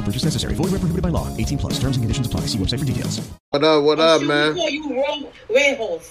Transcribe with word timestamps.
No 0.00 0.06
purchase 0.06 0.24
necessary. 0.24 0.54
Void 0.54 0.70
where 0.70 0.78
prohibited 0.80 1.02
by 1.02 1.10
law. 1.10 1.28
18 1.36 1.58
plus. 1.58 1.74
Terms 1.74 1.98
and 1.98 2.04
conditions 2.04 2.26
apply. 2.26 2.40
See 2.46 2.56
website 2.56 2.78
for 2.78 2.86
details. 2.86 3.20
What 3.50 3.62
up? 3.62 3.84
What 3.84 4.00
up, 4.00 4.22
man? 4.22 4.56
You 4.56 4.94
roll 4.94 5.30
red 5.54 5.76
horse. 5.76 6.10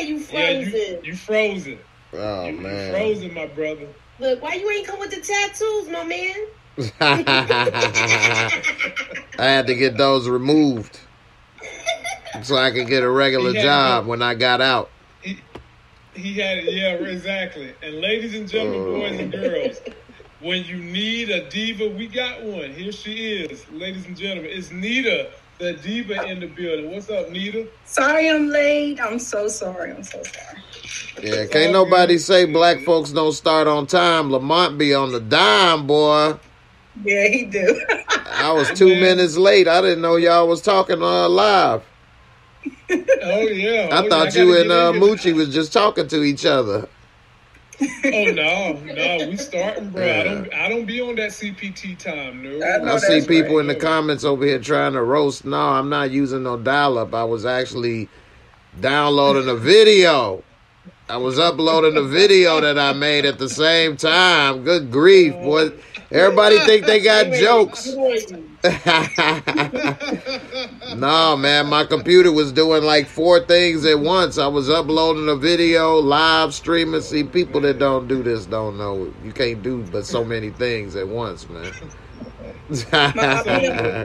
you 0.03 0.19
Yeah, 0.19 0.21
frozen. 0.21 0.73
you, 0.73 1.01
you 1.03 1.17
frozen. 1.17 1.79
Oh 2.13 2.47
you, 2.47 2.53
you 2.53 2.61
man. 2.61 2.93
frozen, 2.93 3.35
my 3.35 3.47
brother. 3.47 3.89
Look, 4.21 4.41
why 4.41 4.55
you 4.55 4.71
ain't 4.71 4.87
come 4.87 5.01
with 5.01 5.11
the 5.11 5.21
tattoos, 5.21 5.89
my 5.89 6.05
man? 6.05 6.37
I 9.41 9.47
had 9.51 9.67
to 9.67 9.75
get 9.75 9.97
those 9.97 10.29
removed 10.29 11.01
so 12.45 12.57
I 12.57 12.71
could 12.71 12.89
get 12.89 13.03
a 13.03 13.11
regular 13.11 13.53
Yeah. 13.53 13.63
job 13.63 14.07
when 14.07 14.23
I 14.23 14.35
got 14.35 14.61
out. 14.61 14.93
He 16.15 16.35
had 16.35 16.59
it, 16.59 16.73
yeah, 16.75 16.95
exactly. 16.95 17.75
And 17.83 18.01
ladies 18.01 18.35
and 18.35 18.49
gentlemen, 18.49 18.85
boys 18.91 19.19
and 19.19 19.33
girls, 19.33 19.79
when 20.41 20.65
you 20.65 20.77
need 20.77 21.31
a 21.31 21.49
diva, 21.49 21.89
we 21.89 22.09
got 22.09 22.43
one. 22.43 22.73
Here 22.73 22.93
she 22.93 23.45
is, 23.45 23.65
ladies 23.71 24.07
and 24.07 24.17
gentlemen. 24.17 24.51
It's 24.53 24.71
Nita, 24.71 25.31
the 25.59 25.75
diva 25.75 26.27
in 26.27 26.41
the 26.41 26.49
building. 26.49 26.93
What's 26.93 27.09
up, 27.11 27.31
Nita? 27.31 27.67
Sorry 27.85 28.29
I'm 28.29 28.49
late. 28.49 29.01
I'm 29.01 29.19
so 29.19 29.49
sorry. 29.49 29.93
I'm 29.93 30.03
so 30.05 30.23
sorry. 30.23 30.65
Yeah, 31.23 31.47
can't 31.47 31.73
nobody 31.73 32.19
say 32.19 32.45
black 32.47 32.81
folks 32.81 33.13
don't 33.13 33.33
start 33.33 33.69
on 33.69 33.87
time. 33.87 34.31
Lamont 34.31 34.79
be 34.79 34.95
on 34.95 35.13
the 35.13 35.21
dime, 35.21 35.87
boy. 35.87 36.35
Yeah, 37.03 37.29
he 37.29 37.47
do. 37.47 37.87
I 38.27 38.53
was 38.53 38.71
two 38.73 38.89
minutes 38.89 39.37
late. 39.39 39.69
I 39.69 39.81
didn't 39.81 40.03
know 40.03 40.17
y'all 40.17 40.49
was 40.49 40.63
talking 40.63 41.03
uh, 41.03 41.29
live. 41.29 41.83
Oh 43.23 43.43
yeah. 43.49 43.91
I 43.93 44.03
Oh, 44.03 44.09
thought 44.09 44.35
yeah, 44.35 44.43
you 44.43 44.59
and 44.61 44.71
get 44.71 44.71
uh. 44.71 44.93
Moochie 44.93 45.35
was 45.35 45.53
just 45.53 45.73
talking 45.73 46.09
to 46.09 46.23
each 46.23 46.45
other. 46.47 46.89
Oh 48.13 48.25
no, 48.35 48.75
no, 48.95 49.27
we 49.29 49.37
starting, 49.37 49.91
bro. 49.91 50.21
I 50.21 50.25
don't, 50.25 50.55
I 50.55 50.69
don't 50.69 50.87
be 50.87 51.01
on 51.01 51.17
that 51.17 51.31
CPT 51.33 51.99
time, 51.99 52.43
no. 52.43 52.63
I 52.63 52.79
I 52.85 52.99
see 52.99 53.23
people 53.23 53.57
right. 53.57 53.61
in 53.61 53.67
the 53.67 53.75
comments 53.75 54.25
over 54.25 54.45
here 54.45 54.61
trying 54.61 54.95
to 54.95 55.03
roast. 55.03 55.45
No, 55.45 55.59
I'm 55.59 55.89
not 55.89 56.11
using 56.11 56.45
no 56.45 56.57
dial 56.59 56.99
up. 56.99 57.15
I 57.15 57.25
was 57.25 57.47
actually 57.47 58.11
downloading 58.81 59.49
a 59.49 59.57
video. 59.57 60.45
I 61.09 61.19
was 61.19 61.39
uploading 61.39 61.97
a 61.97 62.03
video 62.03 62.61
that 62.61 62.79
I 62.79 62.93
made 62.93 63.27
at 63.27 63.39
the 63.39 63.49
same 63.49 63.97
time. 63.97 64.65
Good 64.65 64.91
grief, 64.91 65.35
boy. 65.35 65.71
Everybody 66.11 66.61
think 66.61 66.87
they 66.87 67.01
got 67.01 67.33
jokes. 67.33 67.99
no, 70.95 71.37
man, 71.37 71.67
my 71.67 71.85
computer 71.89 72.31
was 72.31 72.53
doing 72.53 72.85
like 72.85 73.09
four 73.09 73.41
things 73.41 73.85
at 73.85 73.99
once. 73.99 74.39
I 74.39 74.47
was 74.47 74.71
uploading 74.71 75.29
a 75.29 75.35
video, 75.35 75.97
live 75.97 76.55
streaming. 76.55 77.01
See, 77.01 77.25
people 77.25 77.61
that 77.63 77.81
don't 77.81 78.07
do 78.07 78.23
this 78.23 78.47
don't 78.47 78.79
know. 78.79 79.13
You 79.25 79.33
can't 79.33 79.63
do 79.63 79.83
but 79.91 80.07
so 80.07 80.25
many 80.25 80.51
things 80.51 80.95
at 80.95 81.09
once, 81.09 81.49
man. 81.49 81.73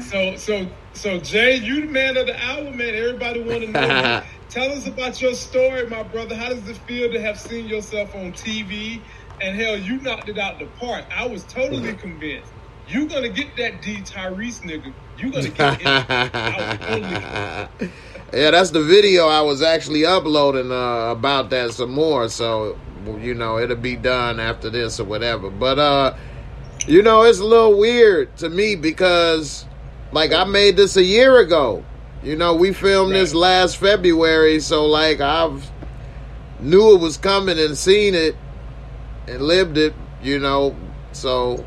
So, 0.00 0.36
so, 0.36 0.68
so, 0.92 1.18
Jay, 1.18 1.56
you 1.56 1.82
the 1.82 1.86
man 1.92 2.16
of 2.16 2.26
the 2.26 2.36
hour, 2.44 2.70
man. 2.72 2.94
Everybody 2.94 3.42
want 3.42 3.62
to 3.62 3.68
know. 3.68 4.22
Tell 4.50 4.72
us 4.72 4.86
about 4.86 5.20
your 5.22 5.34
story, 5.34 5.88
my 5.88 6.02
brother. 6.02 6.36
How 6.36 6.48
does 6.48 6.68
it 6.68 6.78
feel 6.78 7.10
to 7.12 7.20
have 7.20 7.38
seen 7.38 7.66
yourself 7.66 8.14
on 8.14 8.32
TV? 8.32 9.04
And 9.40 9.56
hell, 9.56 9.78
you 9.78 10.00
knocked 10.00 10.28
it 10.28 10.38
out 10.38 10.58
the 10.58 10.66
park. 10.66 11.06
I 11.10 11.26
was 11.26 11.44
totally 11.44 11.94
convinced. 11.94 12.52
You 12.88 13.06
gonna 13.06 13.28
get 13.28 13.56
that 13.56 13.82
D 13.82 13.96
Tyrese 13.98 14.60
nigga. 14.62 14.92
You 15.18 15.30
gonna 15.30 15.48
get 15.48 15.80
him. 15.80 15.86
I 15.86 17.68
was 17.80 17.90
yeah, 18.32 18.50
that's 18.50 18.70
the 18.70 18.82
video 18.82 19.28
I 19.28 19.40
was 19.42 19.62
actually 19.62 20.04
uploading 20.04 20.72
uh, 20.72 21.10
about 21.10 21.50
that 21.50 21.72
some 21.72 21.92
more. 21.92 22.28
So, 22.28 22.78
you 23.20 23.34
know, 23.34 23.58
it'll 23.58 23.76
be 23.76 23.96
done 23.96 24.40
after 24.40 24.70
this 24.70 25.00
or 25.00 25.04
whatever. 25.04 25.50
But, 25.50 25.78
uh, 25.78 26.16
you 26.86 27.02
know, 27.02 27.22
it's 27.22 27.38
a 27.38 27.44
little 27.44 27.78
weird 27.78 28.36
to 28.38 28.48
me 28.48 28.76
because, 28.76 29.66
like, 30.12 30.32
I 30.32 30.44
made 30.44 30.76
this 30.76 30.96
a 30.96 31.04
year 31.04 31.38
ago. 31.38 31.84
You 32.22 32.36
know, 32.36 32.54
we 32.54 32.74
filmed 32.74 33.14
this 33.14 33.32
last 33.32 33.78
February, 33.78 34.60
so 34.60 34.84
like 34.84 35.22
I've 35.22 35.70
knew 36.60 36.94
it 36.94 37.00
was 37.00 37.16
coming 37.16 37.58
and 37.58 37.78
seen 37.78 38.14
it 38.14 38.36
and 39.26 39.40
lived 39.40 39.78
it. 39.78 39.94
You 40.22 40.38
know, 40.38 40.76
so 41.12 41.64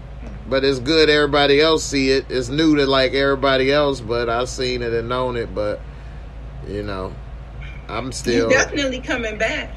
but 0.49 0.63
it's 0.63 0.79
good 0.79 1.09
everybody 1.09 1.61
else 1.61 1.83
see 1.83 2.11
it. 2.11 2.25
It's 2.29 2.49
new 2.49 2.75
to 2.75 2.85
like 2.85 3.13
everybody 3.13 3.71
else, 3.71 4.01
but 4.01 4.29
I've 4.29 4.49
seen 4.49 4.81
it 4.81 4.93
and 4.93 5.09
known 5.09 5.35
it. 5.37 5.53
But 5.53 5.81
you 6.67 6.83
know, 6.83 7.13
I'm 7.87 8.11
still. 8.11 8.49
definitely 8.49 8.99
coming 8.99 9.37
back. 9.37 9.73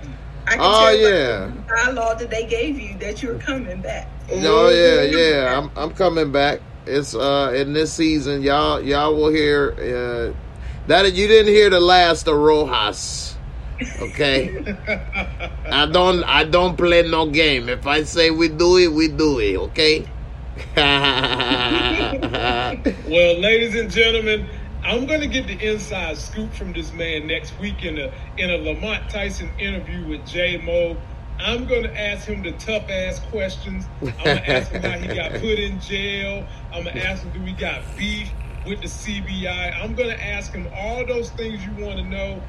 I 0.47 0.51
can 0.53 0.61
Oh 0.61 0.79
tell 0.81 0.97
yeah. 0.97 1.47
the 1.47 1.63
dialogue 1.85 2.19
that 2.21 2.31
they 2.31 2.47
gave 2.47 2.79
you 2.79 2.97
that 2.99 3.23
you're 3.23 3.39
coming 3.39 3.81
back. 3.81 4.09
Oh 4.31 4.69
yeah, 4.69 5.03
yeah. 5.03 5.59
I'm 5.59 5.71
I'm 5.77 5.93
coming 5.93 6.31
back. 6.33 6.61
It's 6.87 7.15
uh 7.15 7.53
in 7.57 7.73
this 7.73 7.93
season, 7.93 8.43
y'all 8.43 8.81
y'all 8.83 9.15
will 9.15 9.31
hear 9.31 9.73
uh 10.35 10.39
that 10.87 11.13
you 11.15 11.27
didn't 11.27 11.53
hear 11.53 11.69
the 11.71 11.81
last 11.81 12.29
of 12.29 12.37
Rojas. 12.37 13.37
Okay. 14.01 14.57
I 15.71 15.87
don't 15.87 16.23
I 16.25 16.45
don't 16.45 16.77
play 16.77 17.03
no 17.03 17.29
game. 17.31 17.69
If 17.69 17.87
I 17.87 18.05
say 18.05 18.31
we 18.31 18.49
do 18.49 18.77
it, 18.79 18.93
we 18.93 19.09
do 19.09 19.41
it, 19.41 19.57
okay? 19.57 20.07
Well, 23.09 23.39
ladies 23.39 23.75
and 23.75 23.91
gentlemen, 23.91 24.49
I'm 24.83 25.07
going 25.07 25.21
to 25.21 25.27
get 25.27 25.47
the 25.47 25.59
inside 25.61 26.17
scoop 26.19 26.53
from 26.53 26.73
this 26.73 26.93
man 26.93 27.27
next 27.27 27.59
week 27.59 27.85
in 27.85 27.99
a 27.99 28.13
in 28.37 28.51
a 28.51 28.57
Lamont 28.57 29.09
Tyson 29.11 29.51
interview 29.59 30.07
with 30.07 30.27
Jay 30.27 30.57
Mo. 30.59 30.97
I'm 31.39 31.67
going 31.67 31.83
to 31.83 32.01
ask 32.01 32.27
him 32.27 32.43
the 32.43 32.53
tough 32.53 32.89
ass 32.89 33.21
questions. 33.31 33.87
I'm 34.01 34.25
going 34.25 34.37
to 34.39 34.51
ask 34.51 34.71
him 34.71 34.83
how 34.83 34.99
he 34.99 35.09
got 35.09 35.33
put 35.33 35.59
in 35.59 35.81
jail. 35.81 36.47
I'm 36.73 36.85
going 36.85 36.97
to 36.97 37.07
ask 37.07 37.23
him 37.23 37.33
do 37.33 37.43
we 37.43 37.53
got 37.53 37.83
beef 37.97 38.31
with 38.65 38.81
the 38.81 38.89
CBI. 38.89 39.83
I'm 39.83 39.95
going 39.95 40.11
to 40.11 40.25
ask 40.25 40.53
him 40.53 40.69
all 40.75 41.07
those 41.07 41.31
things 41.31 41.65
you 41.65 41.73
want 41.85 41.99
to 41.99 42.05
know. 42.05 42.43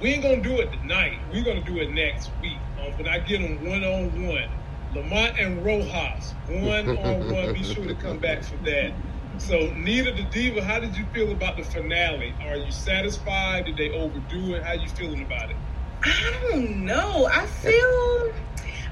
We 0.00 0.10
ain't 0.10 0.22
going 0.22 0.42
to 0.42 0.48
do 0.48 0.60
it 0.60 0.72
tonight. 0.72 1.18
We're 1.32 1.44
going 1.44 1.62
to 1.62 1.72
do 1.72 1.78
it 1.80 1.90
next 1.90 2.30
week. 2.40 2.58
Um, 2.78 2.96
when 2.96 3.08
I 3.08 3.18
get 3.18 3.40
him 3.40 3.68
one 3.68 3.84
on 3.84 4.26
one. 4.26 4.48
Lamont 4.94 5.38
and 5.38 5.64
Rojas, 5.64 6.34
one 6.48 6.88
on 6.98 7.32
one. 7.32 7.52
Be 7.52 7.62
sure 7.62 7.86
to 7.86 7.94
come 7.94 8.18
back 8.18 8.42
for 8.42 8.56
that. 8.64 8.92
So, 9.38 9.72
Nita 9.76 10.12
the 10.12 10.24
Diva, 10.24 10.62
how 10.64 10.80
did 10.80 10.96
you 10.96 11.06
feel 11.14 11.30
about 11.30 11.56
the 11.56 11.62
finale? 11.62 12.34
Are 12.40 12.56
you 12.56 12.72
satisfied? 12.72 13.66
Did 13.66 13.76
they 13.76 13.90
overdo 13.90 14.54
it? 14.54 14.64
How 14.64 14.72
you 14.72 14.88
feeling 14.88 15.22
about 15.22 15.50
it? 15.50 15.56
I 16.02 16.38
don't 16.50 16.84
know. 16.84 17.28
I 17.32 17.46
feel. 17.46 18.32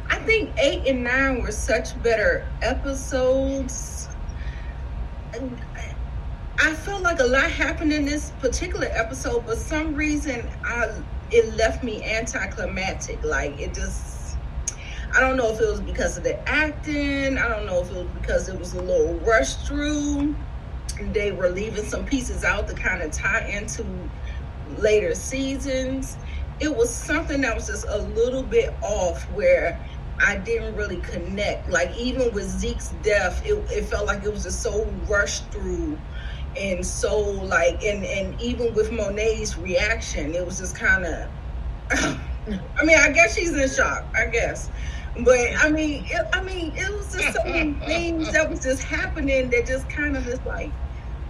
I 0.09 0.19
think 0.21 0.55
eight 0.59 0.87
and 0.87 1.03
nine 1.03 1.43
were 1.43 1.51
such 1.51 2.01
better 2.03 2.47
episodes. 2.63 4.09
I 6.59 6.75
felt 6.75 7.03
like 7.03 7.19
a 7.19 7.25
lot 7.25 7.51
happened 7.51 7.93
in 7.93 8.05
this 8.05 8.31
particular 8.41 8.89
episode, 8.93 9.45
but 9.47 9.59
some 9.59 9.95
reason 9.95 10.49
I 10.65 11.03
it 11.31 11.55
left 11.57 11.83
me 11.83 12.05
anticlimactic. 12.05 13.23
Like 13.25 13.61
it 13.61 13.75
just. 13.75 14.16
I 15.17 15.21
don't 15.21 15.39
know 15.39 15.51
if 15.51 15.59
it 15.59 15.67
was 15.67 15.81
because 15.81 16.19
of 16.19 16.25
the 16.25 16.39
acting. 16.47 17.39
I 17.39 17.49
don't 17.49 17.65
know 17.65 17.81
if 17.81 17.91
it 17.91 17.95
was 17.97 18.09
because 18.21 18.49
it 18.51 18.59
was 18.59 18.75
a 18.75 18.83
little 18.83 19.15
rushed 19.21 19.67
through. 19.67 20.37
They 21.01 21.33
were 21.33 21.49
leaving 21.49 21.85
some 21.87 22.05
pieces 22.05 22.45
out 22.45 22.69
to 22.69 22.75
kind 22.75 23.01
of 23.01 23.13
tie 23.13 23.49
into 23.49 23.87
later 24.77 25.15
seasons. 25.15 26.19
It 26.61 26.77
was 26.77 26.95
something 26.95 27.41
that 27.41 27.55
was 27.55 27.67
just 27.67 27.87
a 27.89 27.97
little 27.99 28.43
bit 28.43 28.75
off 28.83 29.23
where 29.33 29.81
I 30.23 30.37
didn't 30.37 30.77
really 30.77 30.99
connect. 30.99 31.71
Like 31.71 31.97
even 31.97 32.31
with 32.35 32.51
Zeke's 32.51 32.93
death, 33.03 33.43
it, 33.47 33.55
it 33.71 33.87
felt 33.87 34.05
like 34.07 34.23
it 34.23 34.31
was 34.31 34.43
just 34.43 34.63
so 34.63 34.85
rushed 35.09 35.51
through 35.51 35.99
and 36.59 36.85
so 36.85 37.19
like 37.19 37.83
and 37.83 38.05
and 38.05 38.39
even 38.41 38.75
with 38.75 38.91
Monet's 38.91 39.57
reaction, 39.57 40.35
it 40.35 40.45
was 40.45 40.59
just 40.59 40.77
kind 40.77 41.07
of 41.07 41.29
I 42.81 42.85
mean, 42.85 42.99
I 42.99 43.11
guess 43.11 43.35
she's 43.35 43.51
in 43.51 43.69
shock, 43.69 44.05
I 44.15 44.27
guess. 44.27 44.71
But 45.21 45.57
I 45.57 45.71
mean, 45.71 46.05
it, 46.07 46.27
I 46.33 46.43
mean, 46.43 46.73
it 46.77 46.93
was 46.93 47.13
just 47.13 47.37
so 47.37 47.45
many 47.45 47.73
things 47.87 48.33
that 48.33 48.51
was 48.51 48.63
just 48.63 48.83
happening 48.83 49.51
that 49.51 49.67
just 49.67 49.89
kind 49.89 50.17
of 50.17 50.25
just 50.25 50.45
like, 50.45 50.71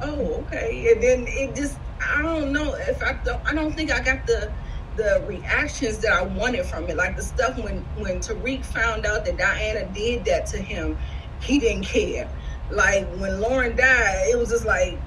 oh, 0.02 0.44
okay. 0.46 0.92
And 0.92 1.02
then 1.02 1.24
it 1.28 1.54
just, 1.54 1.78
I 2.04 2.22
don't 2.22 2.52
know 2.52 2.74
if 2.74 3.02
I 3.02 3.12
don't, 3.24 3.44
I 3.46 3.54
don't 3.54 3.72
think 3.72 3.92
I 3.92 4.00
got 4.00 4.26
the 4.26 4.52
the 4.96 5.22
reactions 5.26 5.98
that 5.98 6.12
I 6.12 6.22
wanted 6.22 6.64
from 6.64 6.88
it. 6.88 6.96
Like 6.96 7.16
the 7.16 7.22
stuff 7.22 7.58
when 7.58 7.78
when 7.98 8.20
Tariq 8.20 8.64
found 8.64 9.06
out 9.06 9.24
that 9.24 9.36
Diana 9.36 9.86
did 9.92 10.24
that 10.24 10.46
to 10.46 10.58
him, 10.58 10.98
he 11.40 11.58
didn't 11.58 11.84
care. 11.84 12.28
Like 12.70 13.06
when 13.16 13.40
Lauren 13.40 13.76
died, 13.76 14.28
it 14.30 14.36
was 14.36 14.48
just 14.48 14.64
like, 14.64 14.98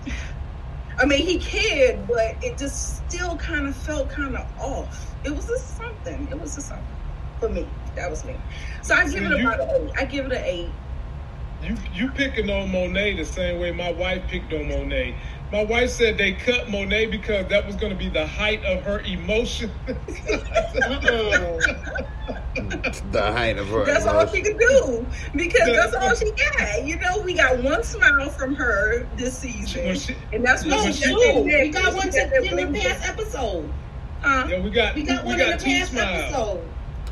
I 0.97 1.05
mean, 1.05 1.25
he 1.25 1.37
cared, 1.39 2.07
but 2.07 2.41
it 2.41 2.57
just 2.57 3.09
still 3.09 3.35
kind 3.35 3.67
of 3.67 3.75
felt 3.75 4.09
kind 4.09 4.37
of 4.37 4.47
off. 4.59 5.13
It 5.25 5.31
was 5.31 5.47
just 5.47 5.75
something. 5.75 6.29
It 6.31 6.39
was 6.39 6.55
just 6.55 6.69
something 6.69 6.85
for 7.39 7.49
me. 7.49 7.67
That 7.95 8.09
was 8.09 8.23
me. 8.25 8.35
So 8.81 8.95
I 8.95 9.03
give 9.03 9.11
See, 9.13 9.17
it 9.25 9.39
you- 9.39 9.47
about 9.49 9.61
an 9.61 9.69
eight. 9.89 9.91
I 9.97 10.05
give 10.05 10.25
it 10.25 10.31
an 10.33 10.43
eight. 10.43 10.69
You 11.63 11.75
you 11.93 12.09
picking 12.11 12.49
on 12.49 12.71
Monet 12.71 13.17
the 13.17 13.25
same 13.25 13.59
way 13.59 13.71
my 13.71 13.91
wife 13.91 14.23
picked 14.27 14.53
on 14.53 14.69
Monet. 14.69 15.15
My 15.51 15.63
wife 15.65 15.89
said 15.89 16.17
they 16.17 16.33
cut 16.33 16.69
Monet 16.69 17.07
because 17.07 17.47
that 17.49 17.65
was 17.65 17.75
going 17.75 17.91
to 17.91 17.97
be 17.97 18.07
the 18.07 18.25
height 18.25 18.63
of 18.65 18.83
her 18.83 18.99
emotion. 19.01 19.71
Mm. 22.55 23.11
The 23.11 23.21
height 23.31 23.57
of 23.57 23.67
her. 23.69 23.85
That's 23.85 24.05
all 24.05 24.25
she 24.27 24.39
emotion. 24.39 24.57
could 24.57 24.59
do 24.59 25.05
because 25.35 25.67
that's 25.67 25.93
all 25.95 26.13
she 26.15 26.31
got. 26.31 26.85
You 26.85 26.97
know, 26.99 27.21
we 27.21 27.33
got 27.33 27.61
one 27.63 27.83
smile 27.83 28.29
from 28.29 28.55
her 28.55 29.07
this 29.15 29.37
season, 29.37 30.15
and 30.33 30.45
that's 30.45 30.63
No, 30.65 30.77
what 30.77 30.93
she 30.93 31.05
two. 31.05 31.15
got. 31.15 31.43
We 31.45 31.69
got 31.69 31.93
one 31.93 32.07
in 32.07 32.73
the 32.73 32.79
past 32.79 33.07
episode. 33.09 33.69
Huh? 34.21 34.47
yeah, 34.49 34.59
we 34.61 34.69
got 34.69 34.95
We 34.95 35.03
got 35.03 35.23
one 35.25 35.39
in 35.39 35.57
the 35.57 35.63
past 35.63 35.93
episode. 35.95 36.61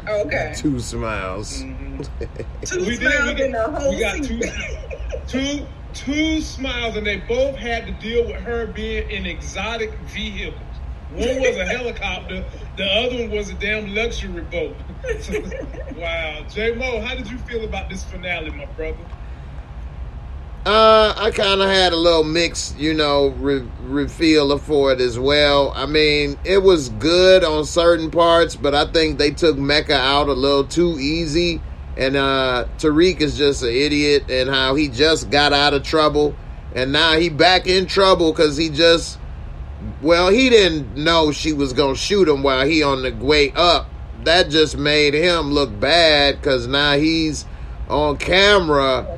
Oh, 0.07 0.21
okay. 0.25 0.53
Two 0.55 0.79
smiles. 0.79 1.63
Mm-hmm. 1.63 2.01
Two 2.65 2.85
we 2.85 2.95
smiles 2.95 3.35
did. 3.35 3.39
in 3.39 3.51
the 3.51 3.63
whole 3.63 3.89
We 3.91 3.99
got 3.99 4.23
two, 4.23 4.41
two, 5.27 5.67
two 5.93 6.41
smiles, 6.41 6.95
and 6.95 7.05
they 7.05 7.17
both 7.17 7.57
had 7.57 7.85
to 7.87 7.91
deal 7.93 8.25
with 8.25 8.41
her 8.41 8.67
being 8.67 9.09
in 9.09 9.25
exotic 9.25 9.99
vehicles. 9.99 10.61
One 11.09 11.39
was 11.39 11.55
a 11.55 11.65
helicopter, 11.65 12.45
the 12.75 12.85
other 12.85 13.15
one 13.15 13.31
was 13.31 13.49
a 13.49 13.53
damn 13.53 13.93
luxury 13.95 14.43
boat. 14.43 14.75
wow, 15.95 16.43
J 16.49 16.75
Mo, 16.75 16.99
how 17.01 17.15
did 17.15 17.29
you 17.29 17.37
feel 17.39 17.63
about 17.63 17.89
this 17.89 18.03
finale, 18.03 18.51
my 18.51 18.65
brother? 18.65 19.05
Uh, 20.67 21.13
I 21.15 21.31
kind 21.31 21.61
of 21.61 21.69
had 21.69 21.93
a 21.93 21.95
little 21.95 22.25
mixed, 22.25 22.77
you 22.77 22.93
know, 22.93 23.29
re- 23.29 23.65
for 24.09 24.91
it 24.91 24.99
as 24.99 25.17
well. 25.17 25.71
I 25.73 25.85
mean, 25.85 26.37
it 26.43 26.57
was 26.57 26.89
good 26.89 27.45
on 27.45 27.63
certain 27.63 28.11
parts, 28.11 28.57
but 28.57 28.75
I 28.75 28.85
think 28.91 29.17
they 29.17 29.31
took 29.31 29.57
Mecca 29.57 29.95
out 29.95 30.27
a 30.27 30.33
little 30.33 30.65
too 30.65 30.99
easy. 30.99 31.61
And 31.95 32.17
uh, 32.17 32.65
Tariq 32.79 33.21
is 33.21 33.37
just 33.37 33.63
an 33.63 33.69
idiot, 33.69 34.29
and 34.29 34.49
how 34.49 34.75
he 34.75 34.89
just 34.89 35.29
got 35.29 35.53
out 35.53 35.73
of 35.73 35.83
trouble, 35.83 36.35
and 36.75 36.91
now 36.91 37.13
he 37.13 37.29
back 37.29 37.65
in 37.65 37.85
trouble 37.85 38.33
because 38.33 38.57
he 38.57 38.67
just, 38.67 39.19
well, 40.01 40.27
he 40.27 40.49
didn't 40.49 40.97
know 40.97 41.31
she 41.31 41.53
was 41.53 41.71
gonna 41.71 41.95
shoot 41.95 42.27
him 42.27 42.43
while 42.43 42.67
he 42.67 42.83
on 42.83 43.03
the 43.03 43.11
way 43.11 43.53
up. 43.55 43.89
That 44.25 44.49
just 44.49 44.77
made 44.77 45.13
him 45.13 45.53
look 45.53 45.79
bad 45.79 46.35
because 46.35 46.67
now 46.67 46.97
he's 46.97 47.45
on 47.87 48.17
camera. 48.17 49.16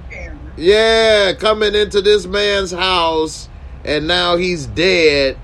Yeah, 0.57 1.34
coming 1.34 1.75
into 1.75 2.01
this 2.01 2.25
man's 2.25 2.72
house 2.72 3.50
and 3.84 4.07
now 4.07 4.38
he's 4.38 4.66
dead. 4.66 5.38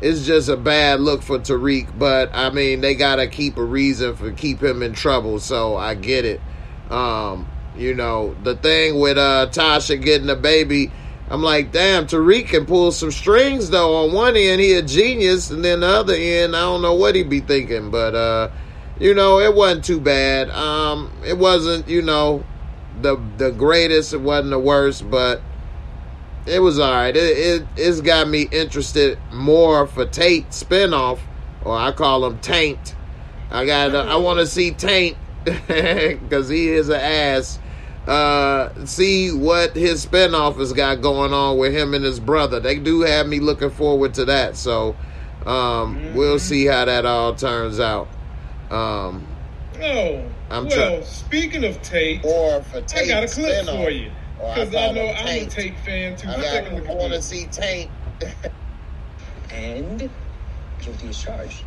It's 0.00 0.26
just 0.26 0.48
a 0.48 0.56
bad 0.56 1.00
look 1.00 1.22
for 1.22 1.38
Tariq, 1.38 1.96
but 1.96 2.30
I 2.32 2.50
mean 2.50 2.80
they 2.80 2.94
gotta 2.94 3.26
keep 3.28 3.56
a 3.56 3.62
reason 3.62 4.16
for 4.16 4.32
keep 4.32 4.62
him 4.62 4.82
in 4.82 4.94
trouble, 4.94 5.38
so 5.38 5.76
I 5.76 5.94
get 5.94 6.24
it. 6.24 6.40
Um, 6.90 7.48
you 7.76 7.94
know, 7.94 8.34
the 8.42 8.56
thing 8.56 8.98
with 8.98 9.16
uh 9.16 9.48
Tasha 9.50 10.02
getting 10.02 10.28
a 10.28 10.36
baby, 10.36 10.90
I'm 11.30 11.42
like, 11.42 11.70
damn, 11.70 12.06
Tariq 12.06 12.48
can 12.48 12.66
pull 12.66 12.90
some 12.90 13.12
strings 13.12 13.70
though. 13.70 14.04
On 14.04 14.12
one 14.12 14.36
end 14.36 14.60
he 14.60 14.74
a 14.74 14.82
genius, 14.82 15.50
and 15.50 15.64
then 15.64 15.80
the 15.80 15.86
other 15.86 16.14
end, 16.14 16.56
I 16.56 16.60
don't 16.60 16.82
know 16.82 16.94
what 16.94 17.14
he'd 17.14 17.30
be 17.30 17.40
thinking, 17.40 17.90
but 17.90 18.14
uh, 18.14 18.50
you 18.98 19.14
know, 19.14 19.38
it 19.38 19.54
wasn't 19.54 19.84
too 19.84 20.00
bad. 20.00 20.50
Um, 20.50 21.12
it 21.24 21.38
wasn't, 21.38 21.88
you 21.88 22.02
know, 22.02 22.44
the 23.00 23.20
the 23.38 23.50
greatest. 23.50 24.12
It 24.12 24.20
wasn't 24.20 24.50
the 24.50 24.58
worst, 24.58 25.10
but 25.10 25.40
it 26.46 26.60
was 26.60 26.78
all 26.78 26.92
right. 26.92 27.16
It, 27.16 27.38
it 27.38 27.66
it's 27.76 28.00
got 28.00 28.28
me 28.28 28.48
interested 28.50 29.18
more 29.32 29.86
for 29.86 30.04
Tate 30.04 30.50
spinoff, 30.50 31.20
or 31.64 31.76
I 31.76 31.92
call 31.92 32.24
him 32.24 32.38
Taint. 32.40 32.94
I 33.50 33.66
got 33.66 33.94
I 33.94 34.16
want 34.16 34.38
to 34.40 34.46
see 34.46 34.72
Taint 34.72 35.16
because 35.44 36.48
he 36.48 36.68
is 36.68 36.88
an 36.88 37.00
ass. 37.00 37.58
Uh, 38.06 38.84
see 38.84 39.30
what 39.30 39.76
his 39.76 40.04
spinoff 40.04 40.58
has 40.58 40.72
got 40.72 41.00
going 41.00 41.32
on 41.32 41.56
with 41.56 41.72
him 41.72 41.94
and 41.94 42.04
his 42.04 42.18
brother. 42.18 42.58
They 42.58 42.76
do 42.80 43.02
have 43.02 43.28
me 43.28 43.38
looking 43.38 43.70
forward 43.70 44.14
to 44.14 44.24
that. 44.24 44.56
So 44.56 44.96
um, 45.46 46.12
we'll 46.14 46.40
see 46.40 46.66
how 46.66 46.84
that 46.84 47.06
all 47.06 47.34
turns 47.36 47.78
out. 47.78 48.08
Um, 48.70 49.28
Oh, 49.80 50.24
I'm 50.52 50.66
well, 50.68 50.98
try- 50.98 51.04
speaking 51.04 51.64
of 51.64 51.82
Tate, 51.82 52.24
or 52.24 52.62
for 52.62 52.78
I 52.78 52.82
Tate 52.82 53.08
got 53.08 53.24
a 53.24 53.28
clip 53.28 53.66
spinoff. 53.66 53.84
for 53.84 53.90
you 53.90 54.12
Or 54.38 54.50
I 54.50 54.54
because 54.56 54.74
I, 54.74 54.92
know 54.92 55.08
I'm 55.10 55.26
a 55.26 55.28
Tate. 55.40 55.50
Tate 55.50 55.80
fan 55.80 56.16
too. 56.16 56.28
I, 56.28 56.36
Let's 56.36 56.50
take 56.52 56.66
a 56.72 56.74
look 56.76 56.88
at 56.90 56.96
want 56.96 57.12
to 57.14 57.22
see 57.22 57.46
Taint. 57.48 57.92
and 59.50 60.10
guilty 60.80 61.08
as 61.08 61.18
charged. 61.18 61.66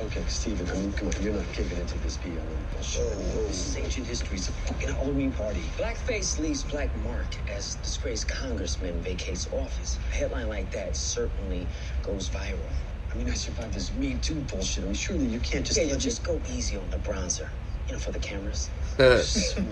Okay, 0.00 0.24
Steven, 0.26 0.68
I 0.70 0.74
mean, 0.74 0.92
come 0.92 1.08
on, 1.08 1.14
you're 1.22 1.34
not 1.34 1.52
giving 1.54 1.78
into 1.78 1.98
this 2.00 2.18
BLM 2.18 2.70
bullshit. 2.72 3.12
I 3.12 3.16
mean, 3.16 3.28
this 3.46 3.66
is 3.68 3.76
ancient 3.76 4.06
history. 4.08 4.38
It's 4.38 4.48
a 4.48 4.52
fucking 4.52 4.90
Halloween 4.90 5.32
party. 5.32 5.72
Blackface 5.78 6.38
leaves 6.38 6.64
black 6.64 6.96
mark 6.96 7.36
as 7.48 7.76
disgraced 7.76 8.28
congressman 8.28 9.02
vacates 9.02 9.46
office. 9.52 9.98
A 10.12 10.16
headline 10.16 10.48
like 10.48 10.72
that 10.72 10.96
certainly 10.96 11.70
goes 12.02 12.30
viral. 12.30 12.72
I 13.12 13.18
mean, 13.18 13.28
I 13.28 13.34
survived 13.34 13.74
this 13.74 13.92
Me 13.94 14.14
Too 14.22 14.34
bullshit. 14.34 14.84
I 14.84 14.86
mean, 14.86 14.94
surely 14.94 15.26
you 15.26 15.40
can't 15.40 15.66
just... 15.66 15.78
Yeah, 15.78 15.84
you 15.84 15.96
just 15.96 16.24
go 16.24 16.40
easy 16.50 16.76
on 16.78 16.88
the 16.90 16.96
bronzer. 16.98 17.48
You 17.86 17.94
know, 17.94 17.98
for 17.98 18.10
the 18.10 18.18
cameras. 18.18 18.70
Smug. 18.96 19.66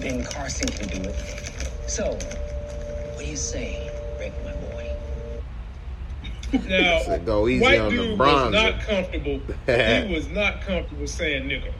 Ben 0.00 0.24
Carson 0.24 0.68
can 0.68 0.88
do 0.88 1.08
it. 1.08 1.14
So, 1.86 2.12
what 2.12 3.18
do 3.18 3.24
you 3.24 3.36
say, 3.36 3.90
Rick, 4.18 4.32
my 4.44 4.52
boy? 4.52 4.96
Now, 6.68 7.00
Said 7.02 7.26
go 7.26 7.48
easy 7.48 7.62
white 7.62 7.80
on 7.80 7.94
the 7.94 8.02
dude 8.02 8.18
bronzer. 8.18 8.44
was 8.44 8.52
not 8.52 8.80
comfortable. 8.80 9.40
he 9.66 10.14
was 10.14 10.28
not 10.28 10.60
comfortable 10.62 11.06
saying 11.06 11.48
nigga. 11.48 11.72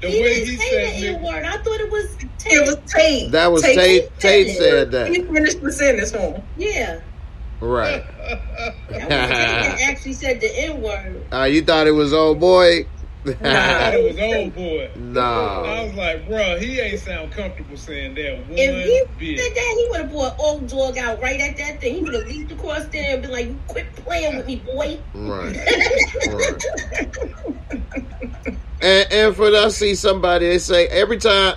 The 0.00 0.08
He 0.10 0.22
way 0.22 0.34
didn't 0.34 0.48
he 0.48 0.56
say 0.56 0.70
said 0.70 1.02
the 1.02 1.06
N 1.08 1.14
nigga. 1.16 1.22
word. 1.22 1.44
I 1.44 1.52
thought 1.58 1.80
it 1.80 1.90
was 1.90 2.16
Tate. 2.38 2.52
It 2.52 2.66
was 2.66 2.92
Tate. 2.92 3.30
That 3.32 3.46
was 3.52 3.62
Tate. 3.62 4.18
Tate 4.18 4.56
said 4.56 4.90
that. 4.92 5.08
He 5.08 5.22
finished 5.22 5.60
the 5.62 5.72
sentence 5.72 6.10
for 6.12 6.18
him. 6.18 6.42
Yeah. 6.56 7.00
Right. 7.60 8.04
That 8.88 9.08
was 9.08 9.08
Tate 9.08 9.08
that 9.08 9.80
actually 9.88 10.12
said 10.14 10.40
the 10.40 10.50
N 10.60 10.80
word. 10.82 11.26
Uh, 11.32 11.44
you 11.44 11.62
thought 11.62 11.86
it 11.86 11.92
was 11.92 12.12
old 12.12 12.40
boy? 12.40 12.86
I 13.24 13.32
thought 13.32 13.94
it 13.94 14.02
was 14.02 14.18
old 14.18 14.54
boy. 14.54 14.90
No. 14.96 15.20
I 15.20 15.84
was 15.84 15.94
like, 15.94 16.26
bruh, 16.28 16.60
he 16.60 16.80
ain't 16.80 16.98
sound 17.00 17.30
comfortable 17.32 17.76
saying 17.76 18.14
that 18.16 18.38
one 18.38 18.46
If 18.58 18.84
he 18.84 19.04
bit. 19.18 19.36
did 19.36 19.54
that, 19.54 19.74
he 19.76 19.86
would 19.90 20.00
have 20.02 20.10
brought 20.10 20.38
old 20.40 20.66
dog 20.66 20.98
out 20.98 21.20
right 21.22 21.40
at 21.40 21.56
that 21.56 21.80
thing. 21.80 21.94
He 21.96 22.00
would 22.02 22.14
have 22.14 22.26
leaped 22.26 22.50
across 22.52 22.84
there 22.86 23.14
and 23.14 23.22
been 23.22 23.30
like, 23.30 23.66
"Quit 23.68 23.94
playing 23.96 24.36
with 24.36 24.46
me, 24.46 24.56
boy." 24.56 24.98
Right. 25.14 25.56
And, 28.82 29.12
and 29.12 29.36
for 29.36 29.46
I 29.56 29.68
see 29.68 29.94
somebody, 29.94 30.48
they 30.48 30.58
say 30.58 30.88
every 30.88 31.18
time. 31.18 31.54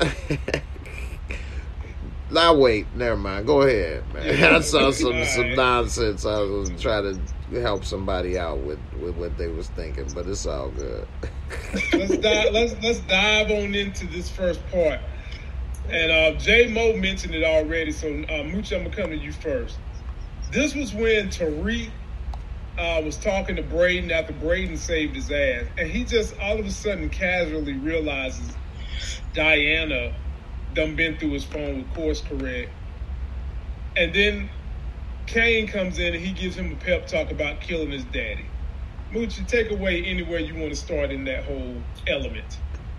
now 2.31 2.53
wait, 2.53 2.85
never 2.93 3.17
mind. 3.17 3.47
Go 3.47 3.63
ahead, 3.63 4.03
man. 4.13 4.43
I 4.53 4.59
saw 4.59 4.91
some 4.91 5.25
some 5.25 5.55
nonsense. 5.55 6.23
I 6.23 6.37
was 6.41 6.69
trying 6.79 7.15
to 7.15 7.19
help 7.53 7.85
somebody 7.85 8.37
out 8.37 8.61
with 8.61 8.79
with 8.93 9.15
what 9.15 9.37
they 9.37 9.49
was 9.49 9.69
thinking, 9.69 10.13
but 10.13 10.27
it's 10.27 10.45
all 10.45 10.71
good. 10.71 11.07
let's 11.93 12.17
dive. 12.17 12.47
Let's 12.51 12.75
let's 12.81 12.99
dive 13.01 13.51
on 13.51 13.75
into 13.75 14.07
this 14.07 14.29
first 14.29 14.65
part. 14.67 14.99
And 15.89 16.11
uh, 16.11 16.39
J 16.39 16.67
Mo 16.73 16.95
mentioned 16.97 17.35
it 17.35 17.43
already, 17.43 17.91
so 17.91 18.07
uh, 18.29 18.43
Mooch, 18.43 18.71
I'm 18.71 18.83
gonna 18.83 18.95
come 18.95 19.11
to 19.11 19.17
you 19.17 19.31
first. 19.31 19.79
This 20.51 20.75
was 20.75 20.93
when 20.93 21.29
Tariq 21.29 21.93
uh, 22.77 23.01
was 23.03 23.19
talking 23.19 23.55
to 23.57 23.63
Brayden 23.63 24.11
after 24.11 24.33
Brayden 24.33 24.77
saved 24.77 25.15
his 25.15 25.31
ass, 25.31 25.67
and 25.77 25.89
he 25.89 26.05
just 26.05 26.33
all 26.41 26.59
of 26.59 26.65
a 26.65 26.71
sudden 26.71 27.09
casually 27.09 27.77
realizes 27.77 28.57
Diana 29.33 30.13
done 30.73 30.95
been 30.95 31.17
through 31.17 31.33
his 31.33 31.45
phone 31.45 31.79
with 31.79 31.89
course 31.89 32.21
correct, 32.21 32.71
and 33.95 34.13
then 34.13 34.49
Cane 35.27 35.67
comes 35.67 35.99
in 35.99 36.13
and 36.13 36.23
he 36.23 36.31
gives 36.31 36.55
him 36.55 36.71
a 36.71 36.75
pep 36.75 37.07
talk 37.07 37.31
about 37.31 37.61
killing 37.61 37.91
his 37.91 38.03
daddy. 38.05 38.45
Moochie, 39.11 39.47
take 39.47 39.71
away 39.71 40.03
anywhere 40.03 40.39
you 40.39 40.55
want 40.55 40.69
to 40.71 40.75
start 40.75 41.11
in 41.11 41.25
that 41.25 41.45
whole 41.45 41.75
element. 42.07 42.57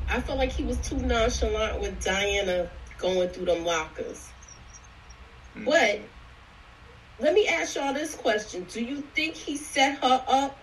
I 0.09 0.21
felt 0.21 0.39
like 0.39 0.53
he 0.53 0.65
was 0.65 0.79
too 0.79 0.97
nonchalant 0.97 1.81
with 1.81 2.03
Diana 2.03 2.71
going 2.99 3.29
through 3.31 3.47
them 3.47 3.65
lockers. 3.65 4.29
Hmm. 5.55 5.65
But 5.65 6.01
let 7.19 7.35
me 7.35 7.47
ask 7.49 7.77
y'all 7.77 7.93
this 7.93 8.15
question: 8.15 8.67
Do 8.71 8.83
you 8.83 9.03
think 9.15 9.35
he 9.35 9.57
set 9.57 9.99
her 10.03 10.25
up 10.29 10.59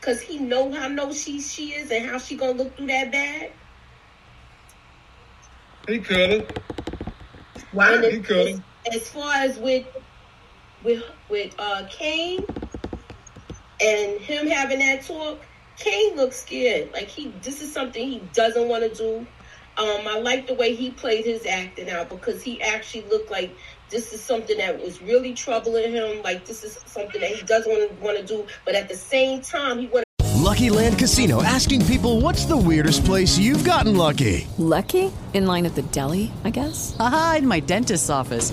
because 0.00 0.20
he 0.20 0.38
know 0.38 0.72
how 0.72 0.88
know 0.88 1.12
she 1.12 1.40
she 1.40 1.72
is 1.72 1.90
and 1.90 2.06
how 2.06 2.18
she 2.18 2.36
gonna 2.36 2.52
look 2.52 2.76
through 2.76 2.88
that 2.88 3.12
bag? 3.12 3.52
He 5.88 6.00
could 6.00 6.30
have. 6.30 6.62
Wow. 7.72 8.02
He 8.02 8.20
could 8.20 8.48
have. 8.48 8.62
as 8.92 9.08
far 9.08 9.32
as 9.34 9.58
with 9.58 9.86
with 10.86 11.02
with 11.28 11.54
uh 11.58 11.84
Cane 11.90 12.46
and 13.82 14.18
him 14.20 14.46
having 14.46 14.78
that 14.78 15.02
talk, 15.02 15.44
Cane 15.76 16.16
looks 16.16 16.40
scared. 16.40 16.92
Like 16.92 17.08
he 17.08 17.34
this 17.42 17.60
is 17.60 17.70
something 17.70 18.08
he 18.08 18.20
doesn't 18.32 18.68
want 18.68 18.84
to 18.84 18.94
do. 18.94 19.26
Um, 19.78 20.08
I 20.08 20.20
like 20.20 20.46
the 20.46 20.54
way 20.54 20.74
he 20.74 20.90
played 20.90 21.26
his 21.26 21.44
acting 21.44 21.90
out 21.90 22.08
because 22.08 22.42
he 22.42 22.62
actually 22.62 23.04
looked 23.10 23.30
like 23.30 23.54
this 23.90 24.14
is 24.14 24.22
something 24.22 24.56
that 24.56 24.80
was 24.82 25.02
really 25.02 25.34
troubling 25.34 25.92
him. 25.92 26.22
Like 26.22 26.46
this 26.46 26.64
is 26.64 26.80
something 26.86 27.20
that 27.20 27.30
he 27.30 27.42
doesn't 27.42 27.70
want 27.70 27.90
to 27.90 28.04
want 28.04 28.16
to 28.18 28.24
do, 28.24 28.46
but 28.64 28.74
at 28.74 28.88
the 28.88 28.96
same 28.96 29.42
time 29.42 29.80
he 29.80 29.86
want. 29.88 30.06
Lucky 30.34 30.70
Land 30.70 30.96
Casino 30.96 31.42
asking 31.42 31.84
people 31.86 32.20
what's 32.20 32.44
the 32.44 32.56
weirdest 32.56 33.04
place 33.04 33.36
you've 33.36 33.64
gotten 33.64 33.96
lucky? 33.96 34.46
Lucky? 34.56 35.12
In 35.34 35.46
line 35.46 35.66
at 35.66 35.74
the 35.74 35.82
deli, 35.82 36.30
I 36.44 36.50
guess? 36.50 36.96
Aha, 37.00 37.36
in 37.38 37.46
my 37.46 37.58
dentist's 37.60 38.08
office. 38.08 38.52